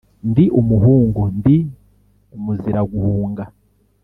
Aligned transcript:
ndi 0.29 0.45
umuhungu 0.59 1.21
ndi 1.37 1.57
umuziraguhunga, 2.35 3.43